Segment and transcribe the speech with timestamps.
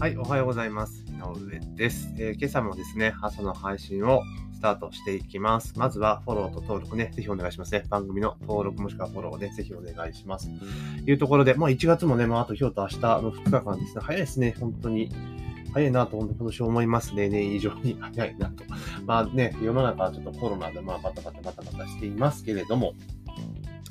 [0.00, 1.04] はい、おはようございます。
[1.10, 1.12] 井
[1.50, 5.78] 上です、えー、今朝もですね、朝の配信をスタートしていきます。
[5.78, 7.84] まずはフォローと登録ね、ぜひお願いしますね。
[7.90, 10.48] 番組の登録もしくはフォローをね、ぜひお願いします。
[11.04, 15.12] というところで、もう1月もね、もうあと今日と明日の2日間ですね、早いですね、本当に。
[15.74, 18.64] 早いなと今年思います例年以上に早いなと。
[19.04, 22.94] まあね、世の中はちょっとコロナでまあバタバタバタバタしていますけれども、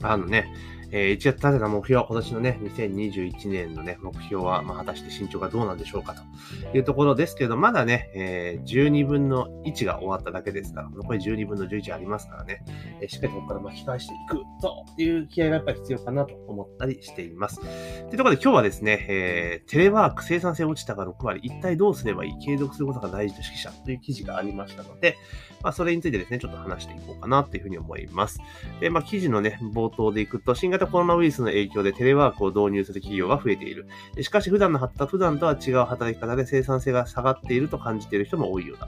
[0.01, 0.51] あのね、
[0.91, 12.63] えー、1月立てた目標、今年のね、2021年のね、目標は、まあ、果たして身長がどうなんでしょうかというところですけど、まだね、えー、12分の1が終わっただけですから、残り12分の11ありますからね、
[13.01, 17.59] えー、しっかりここから巻き返していくという気合がやっぱり必要かなと思ったりしています。
[17.59, 17.67] とい
[18.13, 25.17] うところで今日はですね、えー、テレワーク生産性落ちたが6割、一体どうすればいい継続することが大事と指揮者という記事がありましたので、
[25.61, 28.39] まあ、それについてですね、ちょっと話していこうかなというふうに思います。
[28.79, 33.87] で、まあ、記事のね、冒頭でいくと、新型コロナウイルスの影響でテレワークを導入する企業が増えている。
[34.21, 38.87] しかし、普段の普段とは違う働き方で生産性が下がっていると感じている人も多いようだ。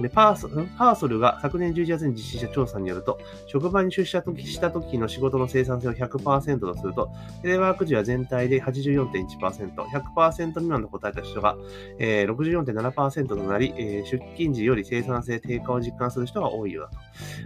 [0.00, 7.10] でパーソパーソルが昨年11月に実施した調査によると、職場に出社した時の仕事の生産性を100%とすると、
[7.42, 11.56] テレワーク時は全体で84.1%、100%未満と答えた人が、
[11.98, 16.96] えー、64.7%となり、えー、出勤時より生産性低下を実感する人が多いようだと。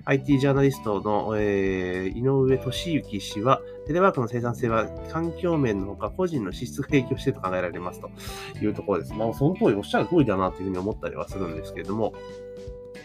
[0.05, 8.11] IT ジャーナリストの、えー、井上俊之氏は、テレワークの生産性は環境面のほか個人の資質が影響していると考えられますと
[8.61, 9.15] いうところです。
[9.15, 12.15] まあ、その通り、おっしゃる通りだなというふうに思ったりはするんですけれども、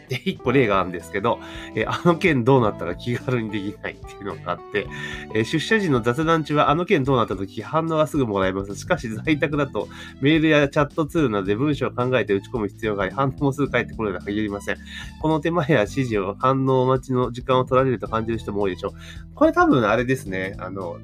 [0.09, 1.39] で、一個例があるんですけど、
[1.75, 4.87] えー、あの件どうなったら気軽にできないっていうのがあって、
[5.33, 8.75] えー、出社時の雑談中はあの件どうなった時反応がすぐもらえます。
[8.75, 9.87] しかし在宅だと
[10.21, 14.77] メールやチャットツールなどで文章を考えて打ち込む必要があり、反応もすぐ返ってくるのは限りません。
[15.21, 18.91] この手間や指示を反応待ちの時間を取られると感じる人も多いでしょう。
[19.35, 20.97] これ多分あれですね、あの、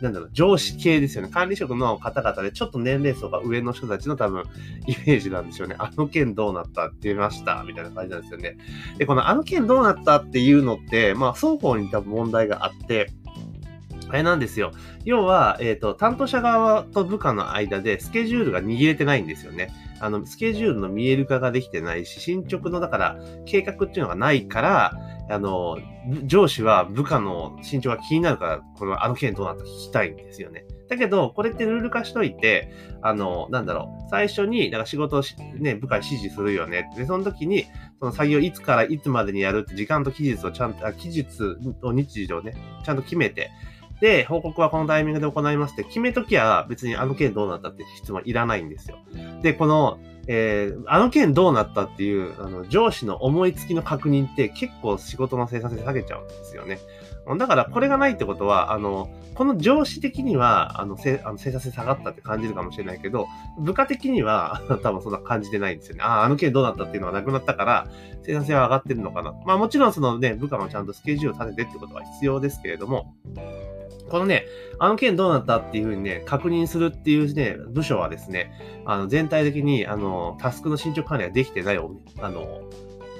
[0.00, 1.30] なんだろう、上司系ですよね。
[1.30, 4.44] 管理職の方々でちょっと年齢層が上の人たちの多分
[4.86, 5.76] イメージなんですよね。
[5.78, 8.56] あの件どうなったって言いましたみたいな感じなんですよね。
[8.98, 13.12] で、このあの件どうなったっていうのって、まあ双方に多分問題があって、
[14.10, 14.72] あれなんですよ。
[15.04, 19.72] 要は、えっ、ー、と、担当者側と部下の間でスケジュールが握れてないんですよね。
[20.00, 24.98] あの、スケジュールの見える化ができてないし、進捗の、だから、計画っていうのがないから、
[25.30, 25.78] あの、
[26.24, 30.64] 上司は部下の身長が気になるから、このあの件どうなったか聞きたいんですよね。
[30.88, 35.22] だけど、これってルール化しといて、あの、なんだろう、最初に、なんか仕事を
[35.54, 36.90] ね、部下に指示するよね。
[36.96, 37.66] で、その時に、
[38.00, 41.24] その作業いつからいつまでにやるって時間と期日をちゃんと、あ期日
[41.80, 42.54] と日時をね、
[42.84, 43.50] ちゃんと決めて、
[44.00, 48.98] で、報告はこのタイミングで行いますって決めときゃ別にあの件どうなったって質問いらないんですよ。
[49.42, 49.98] で、この、
[50.32, 56.78] えー、あの件どうなったっていう、あの、上司の思いつきの確認って結構仕事の生産性下げちゃうんですよね。
[57.36, 63.26] だから、これがないってことは、あの、この上司的には、あの、せあの生産性下がったって感じるかもしれないけど、
[63.58, 66.04] 部下的には 多分そんな感じてないんですよね。
[66.04, 67.88] ああ、あの件どうなったっていうのがなくなったから、
[68.22, 69.34] 生産性は上がってるのかな。
[69.46, 73.16] まあもちろんそのね、部下もちゃんとスケジュールを立ててってことは必要ですけれども、
[74.08, 74.46] このね、
[74.78, 78.52] あの件どうなったっていうふうにね、確認するっていうね、部署はですね、
[78.84, 81.80] あの、全体的に、あの、タスクの進捗管理ができてない、あ
[82.30, 82.62] の、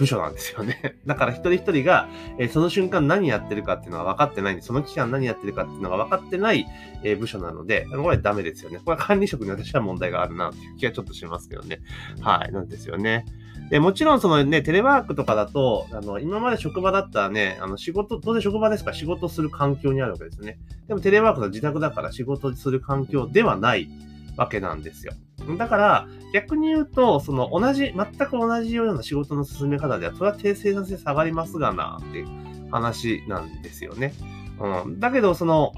[0.01, 0.97] 部署なんですよね。
[1.05, 6.67] だから一人一人が、え、その瞬間何やってるかっていうのは分かってないんで、その期間何やってるかっていうのが分かってない、
[7.05, 8.79] え、部署なので、これダメですよね。
[8.79, 11.81] これは管理職に私は問題があるなっていう気がちょっとしますけどね。
[12.23, 13.27] はい、なんですよね。
[13.69, 20.59] で、もちろんそのね、テレワークとかだと、あの、今まで職場だったらね、あの、仕事、当然職場ですから仕事する環境にあるわけですよね。
[20.89, 23.89] でもテレワークの自宅だから仕事する環境ではない
[24.37, 25.13] わけなんですよ。
[25.59, 34.13] だから、逆に言うと、その同じ、全く同じような仕事の進め方では、それは生産性下がりますがな、っていう話なんですよね。
[34.61, 35.01] うん。
[35.01, 35.73] だけど、その、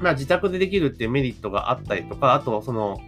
[0.00, 2.98] まあ自宅でできるっていうメリットがあったりとか、あと、その、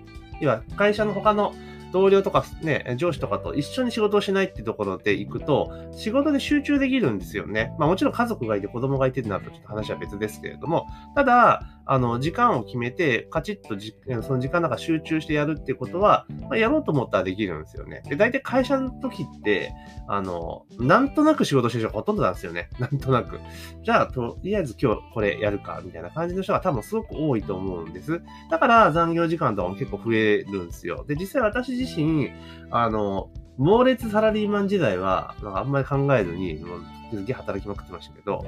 [0.41, 1.53] 要は会社の他の
[1.93, 7.75] 同僚とかね、上司とかと一緒に仕事をしないってところで行くと、仕事で集中できるんですよね。
[7.79, 18.03] まあもちろん家族がいて子供がいてってなるとちょっと話は別ですけれども、ただ、あの、時間を決めて、カチッとじその時間の中集中してやるっていうことは、まあ、やろうと思ったらできるんですよね。
[18.07, 19.73] で、大体会社の時って、
[20.07, 22.69] あの、なんとなく仕事してる人がほとんどなんですよね。
[22.79, 23.41] なんとなく。
[23.83, 28.21] じゃあ、とりあえず今日これやるか、みたいな感じの人が多分すごく多いと思うんです。
[28.51, 31.07] だから残業時間とかも結構増えるんですよ。
[31.09, 32.31] で、実際私自身、
[32.71, 36.63] あの、猛烈サラリーマン時代は、なんかあんまり考えずに、
[37.11, 38.45] すげえ働きまくってましたけど、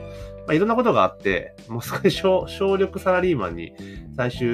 [0.46, 3.74] まあ、いろんなことがあって、もうすごい小小力サラリーマンに
[4.16, 4.48] 最終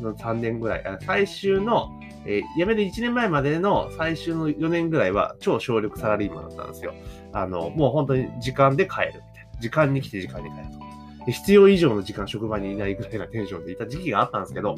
[0.00, 1.90] の3年ぐらい、最終の、
[2.26, 6.94] えー、辞める1年前までの最終の4年ぐらいは超小力サラリーマンだったんですよ。
[7.32, 9.60] あの、もう本当に時間で帰るみたいな。
[9.60, 11.30] 時間に来て時間に帰ると。
[11.30, 14.74] 必要以上の時間職場にいないぐらいなテンションでいた時期があったんですけど、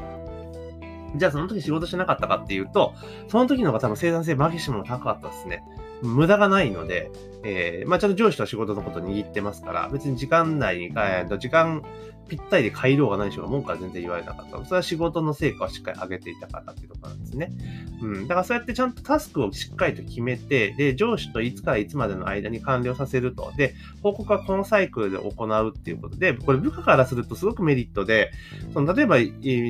[1.17, 2.95] じゃあその時仕事しなかったかっていうと、
[3.29, 5.65] その時の方が多分生産性マキシムも高かったですね。
[6.03, 7.11] 無駄がないので、
[7.45, 11.83] えー、まあちゃんと上司と仕事のこと握ってますから、別に時間内に、えー、時間
[12.29, 14.65] ぴったりで帰ろうがないしろ、文句は全然言われなかった。
[14.65, 17.53] それは仕事の成果をしっかり上げていたからっていうところなんですね。
[18.01, 18.29] うん。
[18.29, 23.53] だからそうやってちゃんとタスクをしっかりと決めて、で、上司といつからいつまでの間に完了させると。
[23.57, 28.33] で、報告はこのサイクルで行うっていうことで、これ部下からするとすごくメリットで、
[28.73, 29.19] その例えば、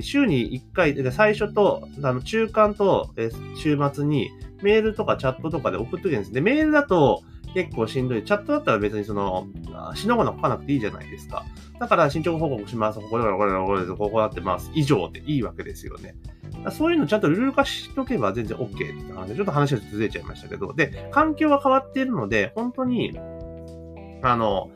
[0.03, 3.13] 週に1回、最初と、あの中間と
[3.57, 4.31] 週末に
[4.63, 6.33] メールとかチャットとかで送っとけるんです。
[6.33, 7.23] で、メールだと、
[7.55, 8.25] 結構しんどい。
[8.25, 9.47] チャットだったら別にその、
[9.95, 11.45] しのごの書かなくていいじゃないですか。
[11.79, 12.99] だから進捗報告します。
[13.01, 14.71] ここれこれこれここなってます。
[14.75, 16.17] 以上でいいわけですよね。
[16.71, 23.19] そういうのちゃんとルール化しとけば全然 OK って話で、ちょっと話が続いちゃいましたけど、で、環境は変わっているので、本当に、
[24.23, 24.71] あの、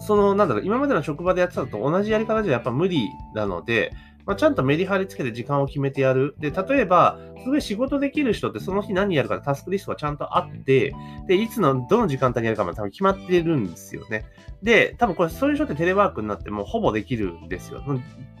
[0.00, 3.92] その、なんだろう、今までの職場でやってたのと同じやり方じゃやっぱ無理なので、
[4.30, 6.36] まあ、ちゃんとメリハリつけて時間を決めてやる。
[6.38, 10.94] で、例えば、すごい仕事できる人ってその日何やるかタスクリストがちゃんとあって、
[11.26, 14.24] で、いつの、どの時間帯にやるかも多分決まってるんですよね。
[14.62, 17.82] で、多分これ、そういう人ってテレワークになってもほぼできるんですよ。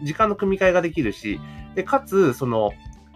[0.04, 1.40] 時間の組み替えができるし、
[1.74, 2.70] で、かつ、その、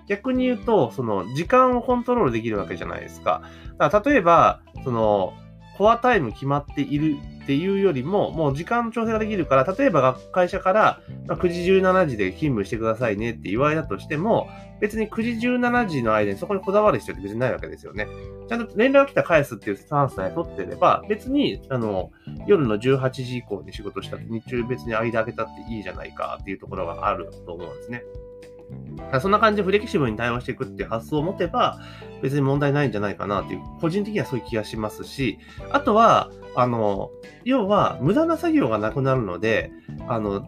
[0.09, 3.43] 逆に言うと、その、時間をコントロールできるわけじゃないですか。
[3.79, 5.32] だから例えば、その、
[5.76, 14.49] コアタイム決まっているっていうよりも、もう時間調整ができるから、例えば会社から9時17時で勤務してくださいねって言われたとしても、
[14.81, 18.06] 別に9時17時の間にそこにこだわる必要って別にないわけですよね。
[18.49, 22.11] ちゃんと連絡来たら返すっていうスタンスさえ取ってれば、別に、あの、
[22.47, 28.03] 夜の18時以降に仕事したって日中別に間開けたっていいじゃないかっていうところがあると思うんですね。
[29.20, 31.78] そんな感じでフレキシブルに対応していくっていう発想を持てば、
[32.22, 35.38] 別に問題ないんじゃないかなっていう、個人的にはそういう気がしますし、
[35.70, 37.11] あとは、あの、
[37.44, 39.72] 要は、無駄な作業がなくなるので、
[40.08, 40.46] あの、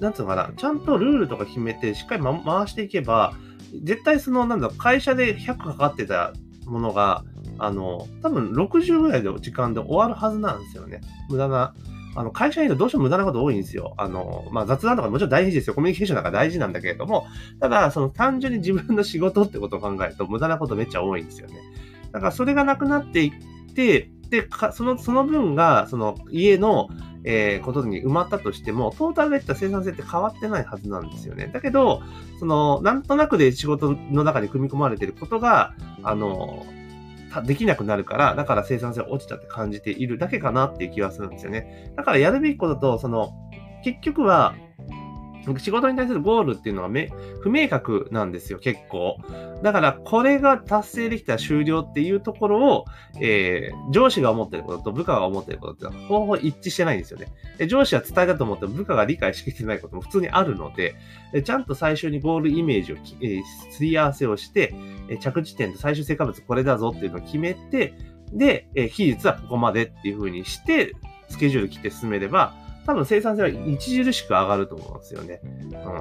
[0.00, 3.34] なんつうかな、ちゃんとルールとか決めて、しっかり、回していけば、
[3.82, 6.32] 絶対その、なんだ、会社で100かかってた
[6.66, 7.24] ものが、
[7.58, 11.00] あの、多分60ぐらいの時間で終わるはずなんですよね。
[11.28, 11.74] 無駄な
[12.14, 13.94] あの、会社にいるとどうしても無駄なこと多いんですよ。
[13.96, 15.74] あの、まあ、雑談とかもちろん大事ですよ。
[15.74, 17.26] コミュニケーションなんか大事なんだけれども、
[17.60, 21.54] ただ、その単純に自分の仕事ってことを考えると無駄なことめっちゃ多いんですよね。
[22.12, 26.88] だからそれがなくなっていって、で、その、その分が、その家の、
[27.24, 31.50] えー、ことに埋まったとしても、トータルで言った生産性って変わってないはずなんですよね。
[31.52, 32.00] だけど、
[32.38, 36.64] その、なんとなくで仕事の中に組み込まれてることが、あの、
[37.44, 41.92] できなくなるから、だから生産性落ちたって感じているだけかなっていう気がするんですよね。
[41.96, 43.32] だからやるべきことと、その、
[43.82, 44.54] 結局は、
[45.58, 46.90] 仕事に対するゴールっていうのは
[47.40, 49.18] 不明確なんですよ、結構。
[49.62, 52.84] だから、これが達成できたら終了っていうところを、
[53.20, 57.32] えー、上司が思ってることと部下が思ってることって方法一致してないんですよね。
[57.58, 60.94] で上司は伝えたと思っても部下が理解しきってないことも普通にあるので、
[61.32, 63.42] でちゃんと最初にゴールイメージを、えー、
[63.72, 64.74] すり合わせをして、
[65.08, 67.94] え着地点と最終成果物これだぞっていうのを決めて、
[68.32, 70.94] で、えー、期日はここまでっていう風にして、
[71.28, 72.54] スケジュール切って進めれば、
[72.86, 75.40] 多分生産性は著しく上がると思うんですよね。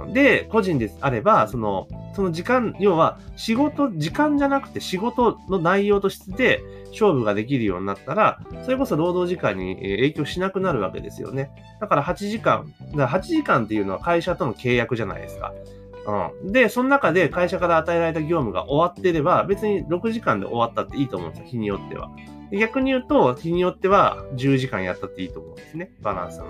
[0.03, 11.51] うん、で、個人であれば、その、その時間、要は仕事、時間じゃなくて仕事の内容としてで勝負ができるようになったら、それこそ労働時間に影響しなくなるわけですよね。
[11.79, 15.53] だから8時間、だ8時間っていうのは会社との契約じゃないですか。
[16.43, 16.51] うん。
[16.51, 22.09] で、その中で会社から与えられた業務が終わってれば、別に6時間で終わったっていいと思うんですよ、日によっては。
[22.51, 25.91] 逆に言うと、日によっては10時間やったっていいと思うんですね。
[26.01, 26.45] バランスの。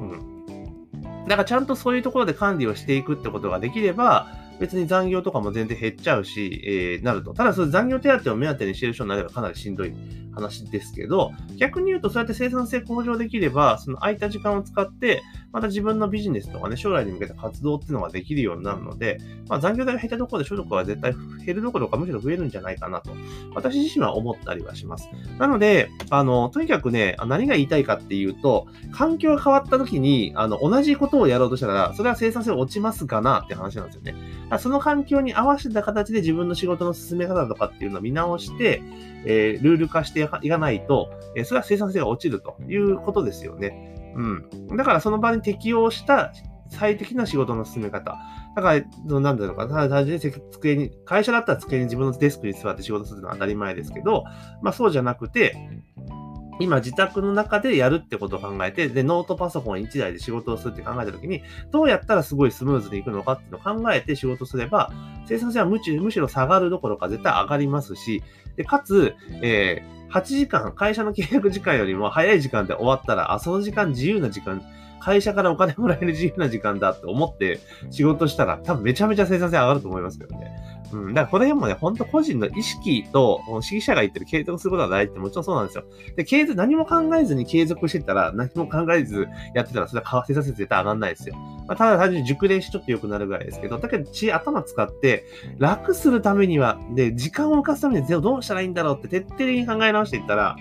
[0.00, 1.26] うん。
[1.26, 7.32] だからちゃんとそういうところで管理をしていくってことができれば、別に残業とかも全然減っちゃうし、えー、なると。
[7.32, 9.92] ただ、その残業手当を目当てにしてる人になればかなりしんどい
[10.32, 15.22] 話ですけど、逆に言うとそうやって生産性向上できれば、その空いた時間を使って、
[15.52, 19.18] また自分のビジネスとかね、将来に向けた活動っていうのができるようになるので、
[19.48, 21.12] まあ、残業代が減ったところで所得は絶対
[21.44, 23.10] 減るどころかむしろ増えるんじゃないかなと、
[23.54, 25.08] 私自身は思ったりはします。
[25.38, 34.14] なので、あの、とにかくね、何が言いたいかっていうと、環境が変わった時に、あの、同じことをやろうとしたら、それは生産性落ちますかなって話なんですよね。
[34.58, 38.82] その環境に合わせた形で自分の仕事の進め方とかっていうのを見直して、
[39.24, 44.12] えー、ルール化していかないと、え、それは生産性が落ちるということですよね。
[44.16, 44.76] うん。
[44.76, 46.32] だからその場に適応した
[46.68, 48.16] 最適な仕事の進め方。
[48.56, 54.24] だから、なんだろうか、単純に机に、会社だったら机に自分のデスクに座って仕事するのは当たり前ですけど、
[54.62, 55.56] まあそうじゃなくて、
[56.60, 64.92] 今自宅の中でやるってことを考えて、で、ノートパソコン1台で仕事をするって考えたときに、どうやったらすごいスムーズにいくのかっていうのを考えて仕事すれば、
[65.26, 68.22] 生産性はむしろ下がるどころか絶対上がりますし、
[68.56, 74.62] で、かつ、えー8時間、会社の契約時間よりも早い時間で終わったら、あ、その時間自由な時間、
[75.00, 80.52] 会社からお金もらえる自由な時間だって思って仕事したら、多分めちゃめちゃ生産性上がると思いますけどね。
[80.92, 81.14] うん。
[81.14, 85.84] だからこの辺もね、ほんと個人の意識と、指揮者が言ってる継続することが大事ってもちろんそうなんですよ。
[86.16, 91.36] で、継続、何も考えずに継続してたら、何も考えずやってたら、それは生産性絶対上がんないですよ。
[91.66, 95.24] まあ、ただ単純に熟練しちょっと良くなるぐらいですけど、だけど、血、頭使って、
[95.58, 100.56] 楽するためには、で、時間を浮かすためにどうしたらいいんだろうって徹底的に考え直していったら、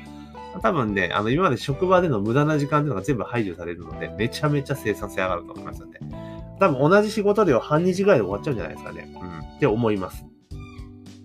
[0.62, 6.00] 多分ね、あの、今まで職場での無駄な時間っていうのが全部排除されるので、めちゃめちゃ生産性上がると思いますんで。
[6.60, 9.10] 多分同じ仕事では半日ぐらいで終わっちゃうんじゃないですかね。
[9.20, 9.40] うん。
[9.40, 10.26] って思います。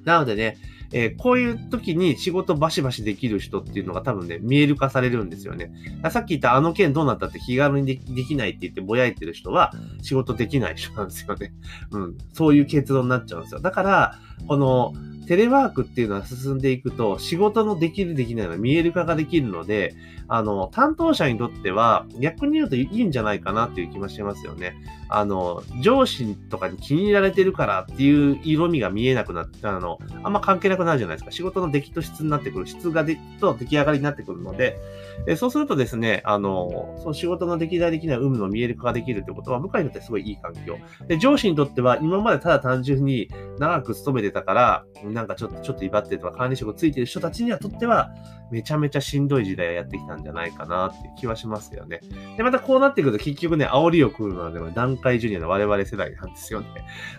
[0.04, 0.56] なのでね、
[0.92, 5.72] えー、こういう時に仕事バシバシできる人っていうのが多分ね、見える化されるんですよね。
[6.10, 9.72] さっき言ったあの件どうなったって気軽にできないって言ってぼやいてる人は
[10.02, 11.52] 仕事できない人なんですよね。
[11.90, 12.18] うん。
[12.32, 13.60] そういう結論になっちゃうんですよ。
[13.60, 14.94] だから、この、
[15.26, 19.94] テレワークっていうのは進んでいくと、仕事のできるできないの見える化ができるので、
[20.28, 24.76] あの、担当者にとっては、逆に言うといいんじゃないかなっていう気もしますよね。
[25.08, 31.30] あの、上司とかに気に入られてるからっていう色味が見えなくなって、あの、あんま関係ななくなるじゃないですか。
[31.30, 34.78] 仕事の出来と質になってくる、質がで、と出来上がりになってくるので、
[35.26, 40.78] でそうするとですね、あの、その仕事の出来ができない有無の見える化ができるってことは、部下にとってすごいいい環境。
[41.06, 48.10] で、上司にとっては、今までただ単純に長く勤めてたから、なんかちょっと、ちょっと威張ってとか管理職ついてる人たちにはとっては、
[48.50, 52.00] めちゃめちゃしんどい時代をやってきたんじゃないかなっていう気はしますよね。
[52.36, 56.66] で、またこうなってくると結局ね、煽りを食うのはね、段階ジュニアの我々世代なんですよね。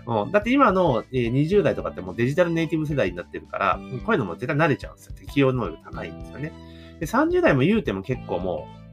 [0.07, 5.13] うん、だって今の20代とかってもうデジタルネイティブ世代になってるから、こういうのも絶対慣れちゃうんですよ。
[5.17, 6.53] 適応能力高いんですよね。
[6.99, 8.84] で、30代も言うても結構もう、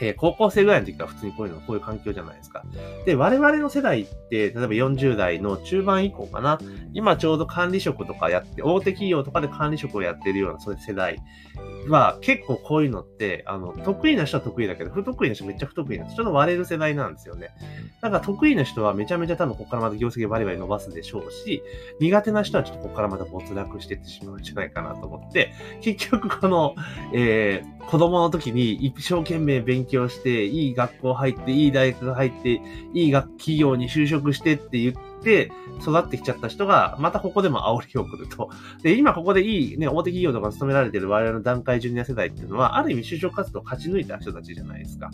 [0.00, 2.64] えー、高校生ぐらいの時から普通にこういうの、こういう環境じゃないですか。
[3.04, 6.58] で、我々の世代って、例えば40代の中盤以降かな。
[6.92, 11.18] 今ちょうど管理職とかやって、大手企業とかで管理職をやってるような、そういう世代
[11.88, 16.16] は、結構こういうのって、あの、得意な人は得意だけど、不得意な人めっちゃ不得意な人。
[16.16, 17.50] ちょっと割れる世代なんですよね。
[18.02, 21.62] だから得意な人はめちゃめちゃ多分ここからまた業績バリバリ伸ばすでしょうし、
[22.00, 26.74] 苦手な人はちょっとここからまた没落していってしまうんじゃないかなと思って、結局この、
[27.14, 32.60] えー、子供の時に一生懸命勉強強して、いい学校入って、いい大学入って、
[32.94, 35.50] いい学企業に就職してって言って
[35.80, 38.50] 育ってきちゃった人が、またここでも煽りを送ると。
[38.82, 45.10] で、今ここでいいね、大手企業とか勤められてる我々の段階ジュニア世代っていうのは、ある意味就職活動を勝ち抜いた人たちじゃないですか。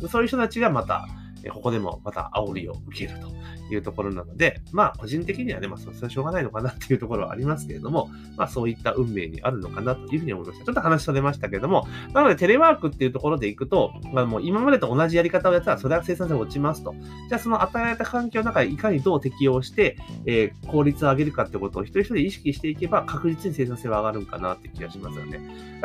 [0.00, 0.08] うん。
[0.08, 1.06] そういう人たちがまた、
[1.48, 10.64] ここでもまた煽りを受けるというところなので、まあ、個人的にはね、まあ、それはしょうがないのかなっていうところはありますけれども、まあ、そういった運命にあるのかなというふうに思いました。
[10.64, 16.94] ちょっと話と出ましたけれども、なので、テレワークっていうところでいくと、まあ、もう今までと同じやり方をやったら、それは生産性落ちますと。
[17.28, 25.40] じゃあ、その与えられた環境の中でいかにどう適応して、えー、効率を上げるかってことを一人一人意識していけば、確実に生産性は上がるんかなって気がしますよね。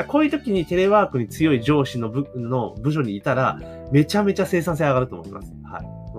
[0.08, 3.60] こういう時にテレワークに強い上司の部の部署にいたら、
[3.92, 5.45] めちゃめちゃ生産性上がると思います。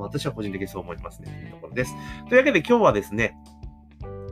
[0.02, 1.28] 私は個人的にそう思いますね。
[1.28, 1.94] というところです。
[2.28, 3.36] というわけで今日はですね、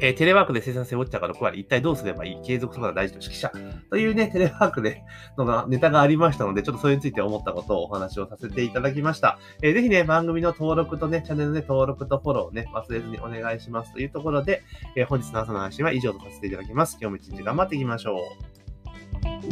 [0.00, 2.40] えー、テレワークで生産性落ちたから6割、一体どうすればいい？
[2.42, 3.52] 継続とかが大事と指揮者
[3.90, 5.04] というね、テレワークで
[5.38, 9.38] のネタがありましたので、ちょっとそれについて思ったことをお話をさせていただきました。
[9.62, 14.62] えー、ぜひね、番組の登録とね、チャンネルの、ね、登録とフォローをね、忘れずにお願いしますというところで、
[14.96, 16.98] えー、本日の朝の配信は以上とさせていただきます。
[17.00, 18.18] 今日も一日頑張っていきましょ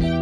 [0.01, 0.22] う。